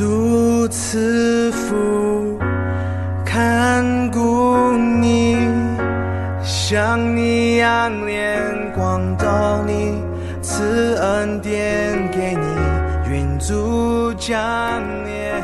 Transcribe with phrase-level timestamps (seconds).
[0.00, 2.38] 愿主赐福
[3.22, 5.36] 看顾你，
[6.42, 10.02] 向你仰脸光照你，
[10.40, 12.46] 赐恩典给你，
[13.10, 14.42] 愿主将
[15.04, 15.42] 脸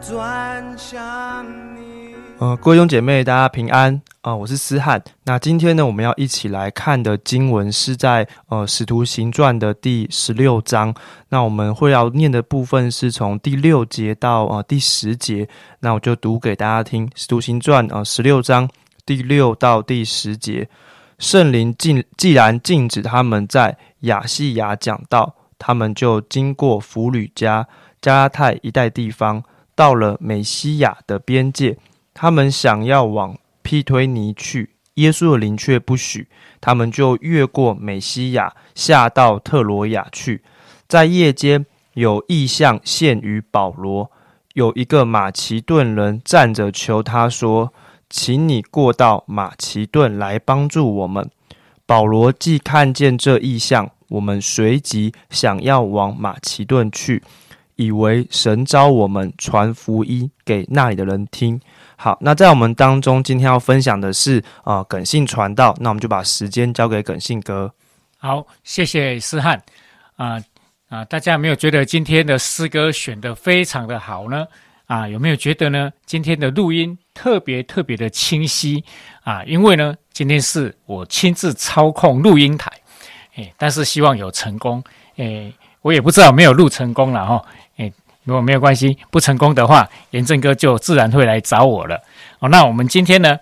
[0.00, 1.44] 转向
[1.76, 2.16] 你。
[2.40, 5.02] 呃，各位弟兄姐妹，大家平安啊、我是思翰。
[5.24, 10.94] 那今天呢，我们要一起来看的经文是在呃《使徒行传》的第十六章。
[11.30, 15.48] 那我们会要念的部分是从第六节到呃第十节。
[15.80, 18.70] 那我就读给大家听，《使徒行传》呃十六章
[19.04, 20.68] 第六到第十节。
[21.18, 27.66] 圣灵禁既然禁止他们在亚细亚讲道，他们就经过弗吕加、
[28.00, 29.42] 加拉太一带地方，
[29.74, 31.76] 到了美西亚的边界。
[32.14, 36.28] 他们想要往劈推尼去，耶稣的灵却不许，
[36.60, 40.42] 他们就越过美西亚，下到特罗亚去。
[40.86, 44.10] 在夜间有异象现于保罗，
[44.54, 47.72] 有一个马其顿人站着求他说
[48.10, 51.30] ：“请你过到马其顿来帮助我们。”
[51.86, 57.22] 保罗既看见这异象，我们随即想要往马其顿去，
[57.76, 61.60] 以为神召我们传福音给那里的人听。
[62.02, 67.72] 好，那在我们当中，今天要分享的是啊、耿信传道，那我们就把时间交给耿信哥。
[68.18, 69.62] 好，谢谢思翰
[70.16, 70.42] 啊
[70.88, 71.04] 啊！
[71.04, 74.44] 大家有没有觉得今天的诗歌选的非常的好呢？
[74.86, 75.92] 啊，有没有觉得呢？
[76.04, 78.82] 今天的录音特别特别的清晰
[79.22, 79.44] 啊？
[79.44, 82.68] 因为呢，今天是我亲自操控录音台，
[83.36, 84.82] 哎，但是希望有成功，
[85.18, 87.44] 哎，我也不知道有没有录成功了哈，
[88.24, 92.00] 如果没有关系，不成功的话，严正哥就自然会来找我了。
[92.38, 93.36] 哦，那我们今天呢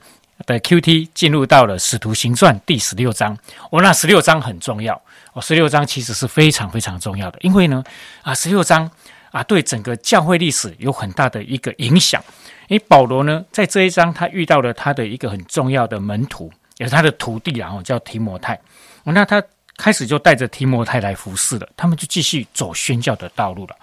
[0.46, 3.36] 的 QT 进入到了《使徒行传》第十六章。
[3.70, 5.00] 哦，那十六章很重要。
[5.32, 7.84] 哦，十六章其实是非常非常重要的，因为呢，
[8.22, 8.90] 啊，十六章
[9.30, 12.22] 啊，对整个教会历史有很大的一个影响。
[12.68, 18.58] 因为保罗呢，在这一章他遇到了他的一个很重要的门徒，也是他的徒弟啊，哦叫提摩太。
[19.04, 19.42] 那他
[19.76, 23.76] 开始就带着提摩太来服侍了，他们就继续走宣教的道路了。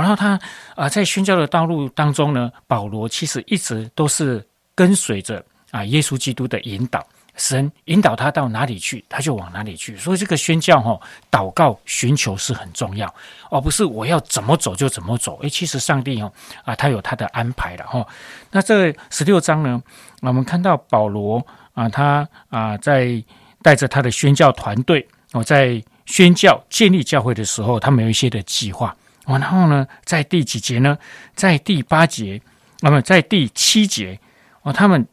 [0.00, 0.38] 然后他
[0.74, 9.96] 啊，在宣教的道路当中呢，保罗其实一直都是跟随着啊耶稣基督的引导，神引导他到哪里去，他就往哪里去。
[9.96, 10.98] 所以这个宣教哈、
[11.30, 13.12] 祷告、寻求是很重要，
[13.50, 15.38] 而不是我要怎么走就怎么走。
[15.42, 16.32] 诶，其实上帝哦
[16.64, 18.06] 啊，他有他的安排了哈、
[18.50, 19.82] 那这十六章呢，
[20.22, 21.44] 我们看到保罗
[21.74, 23.22] 啊，他啊在
[23.62, 28.96] 带着他的宣教团队哦，在宣教建立教会的时候，他们有一些的计划。
[29.36, 30.96] 然后呢，在第几节呢？
[31.34, 32.40] 在第八节，
[32.80, 34.18] 那么在第七节，
[34.62, 35.06] 哦，他们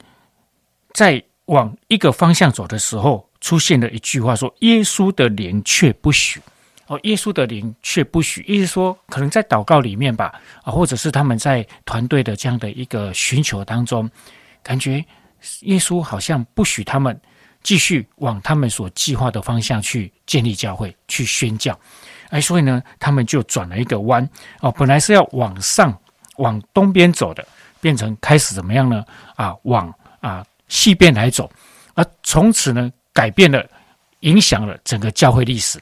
[0.93, 6.41] 在往一个方向走的时候，出现了一句话说：“耶稣的灵却不许。”
[6.87, 14.07] 哦，耶稣的灵却不许，意思说，可能在祷告里面吧，啊，或者是他们在团队的这样的一个寻求当中，
[14.61, 15.03] 感觉
[15.61, 17.19] 耶稣好像不许他们
[17.65, 21.77] 继续往他们所计划的方向去建立教会、去宣教。
[22.29, 24.29] 哎，所以呢，他们就转了一个弯
[24.61, 25.97] 哦，本来是要往上
[26.35, 27.43] 往东边走的，
[27.81, 29.03] 变成开始怎么样呢？
[29.35, 31.51] 啊，往啊西边来走，
[31.95, 33.67] 而从此呢，改变了，
[34.19, 35.81] 影响了整个教会历史。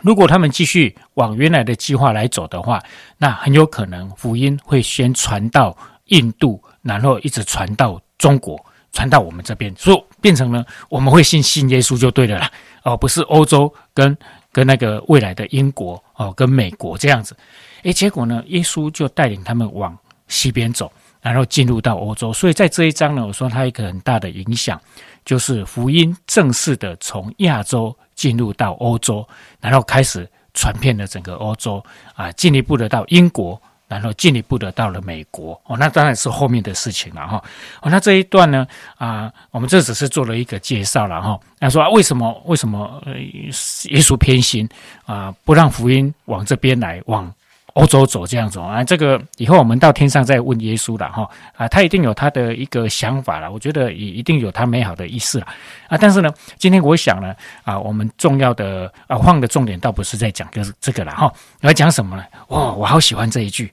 [0.00, 2.82] 如果他们继续往原来的计划来走的话，
[3.18, 5.76] 那很有可能福音会先传到
[6.06, 12.50] 印度，然后一直传到中国，传到我们这边，所以变成了我们会信信耶稣就对了啦，
[12.82, 14.16] 而、不是欧洲跟
[14.52, 17.36] 跟那个未来的英国哦，跟美国这样子。
[17.82, 19.96] 诶，结果呢，耶稣就带领他们往
[20.26, 20.90] 西边走，
[21.20, 22.32] 然后进入到欧洲。
[22.32, 24.80] 所以在这一章呢，我说它一个很大的影响，
[25.24, 29.26] 就是福音正式的从亚洲进入到欧洲，
[29.60, 31.84] 然后开始传遍了整个欧洲
[32.14, 33.60] 啊，进一步的到英国。
[33.88, 37.42] 然后进一步的到了美国哦，那当然是后面的事情了哈。
[37.80, 41.40] 哦，那这一段呢啊，我们这只是做了一个介绍了哈。
[41.58, 44.68] 那说、为什么为什么呃耶稣偏心
[45.06, 47.32] 啊，不让福音往这边来，往
[47.78, 48.82] 欧洲走这样子啊？
[48.82, 53.50] 这个以后我们到天上再问耶稣了哈啊，他一定有他的一个想法了。
[53.52, 55.46] 我觉得也一定有他美好的意思了
[55.88, 55.96] 啊。
[55.96, 56.28] 但是呢，
[56.58, 57.32] 今天我想呢
[57.62, 61.32] 啊，我们重要的啊放的重点倒不是在讲就是这个了哈。
[61.60, 62.24] 要讲什么呢？
[62.48, 63.72] 哇，我好喜欢这一句。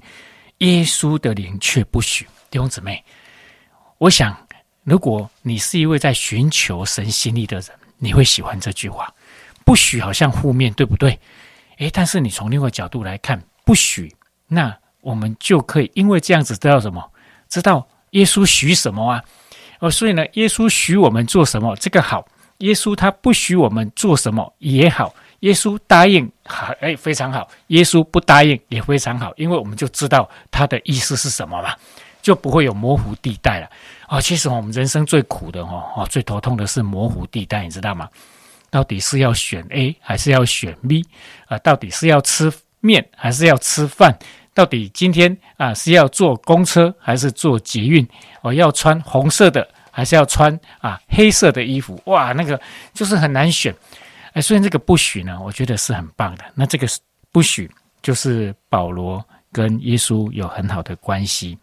[0.59, 3.03] 耶稣的灵却不许，弟兄姊妹，
[3.97, 4.37] 我想，
[4.83, 9.11] 如果你是一位在寻求神心意的人，你会喜欢这句话。
[9.65, 11.19] 不许好像负面，对不对？
[11.79, 14.15] 诶，但是你从另外一个角度来看，不许，
[14.47, 17.03] 那我们就可以因为这样子知道什么？
[17.49, 19.23] 知道耶稣许什么啊？
[19.79, 22.21] 哦，所以呢，耶稣许我们做什么，这个好；
[22.59, 25.13] 耶稣他不许我们做什么也好。
[25.41, 31.75] 耶稣答应，好，哎，非常好；耶稣不答应也非常好，因为我们就知道他的意思是什么嘛，
[32.21, 33.69] 就不会有模糊地带了。
[34.07, 38.09] 哦，其实我们人生最苦的哦，哦，最头痛的是模糊地带，你知道吗？
[38.71, 41.05] 到底是要选 A 还是要选 B
[41.47, 41.57] 啊？
[41.59, 42.51] 到底是要吃
[42.85, 44.15] 面还是要吃饭？
[44.53, 48.07] 到底今天啊是要坐公车还是坐捷运？
[48.41, 51.99] 我要穿红色的还是要穿啊黑色的衣服？
[52.05, 52.61] 哇，那个
[52.93, 53.75] 就是很难选。
[54.33, 56.45] 哎，所以这个不许呢，我觉得是很棒的。
[56.53, 56.87] 那这个
[57.31, 57.69] 不许
[58.01, 61.57] 就是保罗跟耶稣有很好的关系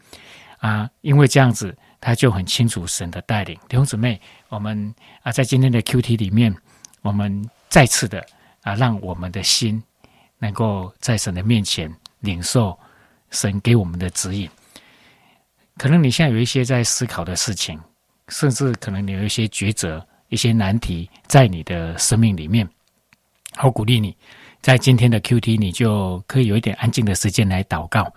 [0.58, 3.54] 啊，因为这样子他就很清楚神的带领。
[3.69, 6.54] 弟兄姊妹，我们啊在今天的 Q T 里面。
[7.04, 8.24] 我们再次的
[8.62, 9.82] 啊，让我们的心
[10.42, 12.76] 能够在神的面前领受
[13.30, 14.50] 神给我们的指引。
[15.78, 17.80] 可能你现在有一些在思考的事情，
[18.26, 22.68] 甚至可能你有一些抉择、一些难题在你的生命里面。
[23.62, 24.16] 我鼓励你
[24.60, 28.12] 在今天的 Q T，你就可以有一点安静的时间来祷告，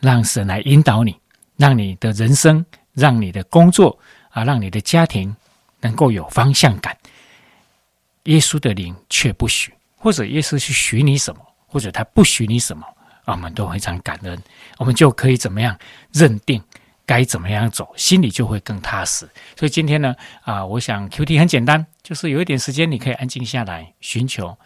[0.00, 1.14] 让神来引导你，
[1.56, 2.64] 让你的人生、
[2.94, 3.98] 让你的工作
[4.30, 5.36] 啊，让你的家庭
[5.80, 6.96] 能够有方向感。
[8.24, 11.40] 耶稣的灵却不许，或者耶稣去许你什么，
[11.70, 12.84] 或者他不许你什么，
[13.26, 14.42] 我们都非常感恩，
[14.78, 15.78] 我们就可以怎么样
[16.12, 16.62] 认定
[17.06, 19.28] 该怎么样走，心里就会更踏实。
[19.56, 24.56] 所以今天呢，啊，我想 Q T 很简单，就是有一点时间，你可以安静下来，寻求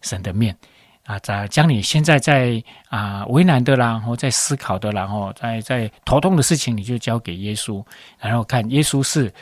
[0.00, 0.56] 神的面
[1.04, 7.84] 啊，在将你现在在啊为难的啦，或在思考的，然后在在头痛的事情，你就交给耶稣，
[8.18, 9.32] 然后看耶稣是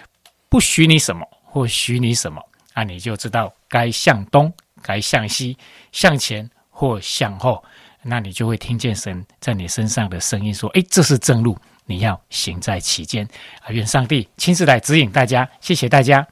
[0.48, 2.42] 不许你什么，或许你什么。
[2.74, 5.58] 那你就知道该向东，该向西，
[5.92, 6.48] 向前
[6.82, 7.62] 或向后，
[8.02, 11.56] 那你就会听见神在你身上的声音说：“哎，这是正路，
[11.86, 13.24] 你要行在其间。”
[13.62, 15.48] 啊，愿上帝亲自来指引大家。
[15.60, 16.26] 谢谢大家。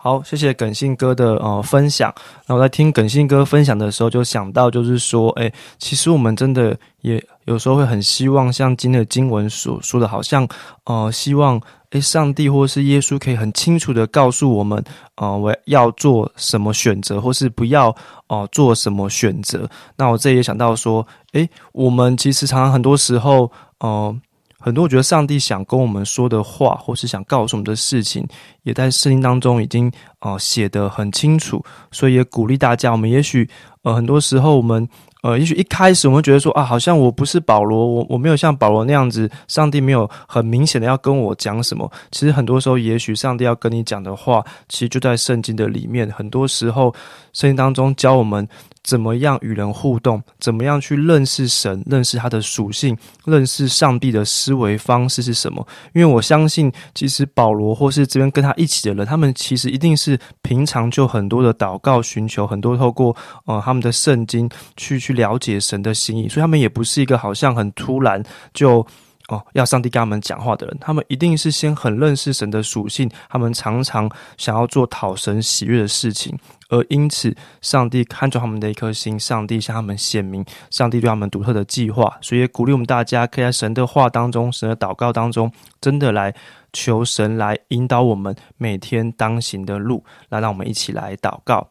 [0.00, 2.14] 好，谢谢耿信哥的呃分享。
[2.46, 10.46] 那我在听耿信哥分享的时候，就想到就是说，哎，其实我们真的也有时候会很希望，像今天的经文所说的，好像
[10.84, 11.60] 呃，希望。
[11.92, 14.84] 诶，上帝或是耶稣可以很清楚的告诉我们，
[15.14, 17.88] 呃，我要做什么选择，或是不要
[18.26, 19.66] 哦做什么选择。
[19.96, 24.14] 那我这也想到说，诶，我们其实常常很多时候，呃，
[24.58, 28.26] 很多我觉得上帝想跟我们说的话，或是想告诉我们的事情，
[28.64, 29.90] 也在圣经当中已经
[30.20, 31.64] 呃写得很清楚。
[31.92, 33.48] 所以也鼓励大家，我们也许
[33.82, 34.86] 呃很多时候我们。
[35.20, 41.90] 呃，也许一开始我们觉得说啊，好像我不是保罗，我我没有像保罗那样子，上帝没有很明显的要跟我讲什么。
[42.12, 46.08] 其实很多时候，也许上帝要跟你讲的话，其实就在圣经的里面。
[46.12, 46.94] 很多时候，
[47.32, 48.46] 圣经当中教我们。
[48.82, 50.22] 怎么样与人互动？
[50.38, 51.82] 怎么样去认识神？
[51.86, 52.96] 认识他的属性？
[53.24, 55.66] 认识上帝的思维方式是什么？
[55.94, 63.14] 因为我相信，其实保罗或是这边跟他一起的人，他们其实一定是平常就很多的祷告、寻求，很多透过
[63.46, 68.22] 呃他们的圣经去去了解神的心意，所以他们也不是一个好像很突然
[68.52, 68.86] 就。
[69.28, 76.34] 哦，要上帝跟他们讲话的人，他们一定是先很认识神的属性，他们常常想要做讨神喜悦的事情，
[76.68, 85.50] 而因此上帝看中他们的一颗心，上帝向他们显明，上帝对他们独特的计划，所以鼓励我们大家可以在神的话当中、神的祷告当中，
[85.80, 86.34] 真的来
[86.72, 91.68] 求神来引导我们每天当行的路，来让我们一起来祷告。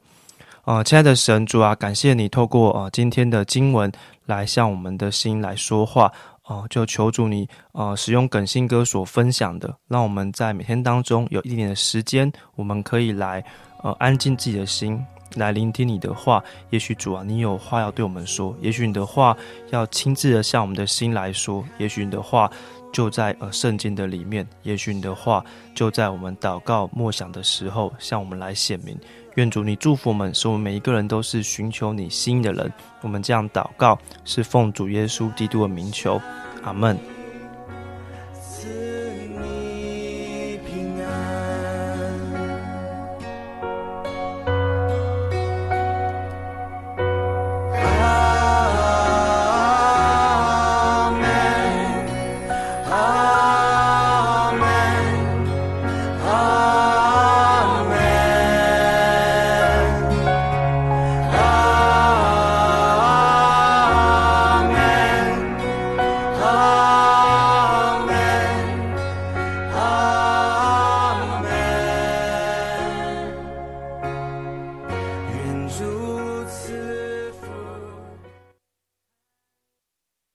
[0.64, 3.92] 啊，亲爱的神主啊，感谢你透过啊今天的经文
[4.26, 6.12] 来向我们的心来说话。
[6.48, 13.44] 哦，就求主你，呃，使用耿信哥所分享的，让我们在每天当中有一点点的时间，我们可以来，
[13.84, 15.06] 呃，安静自己的心，
[15.36, 16.44] 来聆听你的话。
[16.70, 19.38] 也许主啊，你有话要对我们说；也许你的话
[19.72, 22.52] 要亲自的向我们的心来说；也许你的话
[22.92, 25.44] 就在呃圣经的里面；也许你的话
[25.76, 28.98] 就在我们祷告默想的时候向我们来显明。
[29.36, 32.74] 愿主你祝福我们，使我们每一个人都是寻求你心的人。
[33.02, 36.20] 我们这样祷告，是奉主耶稣基督的名求，
[36.64, 37.17] 阿门。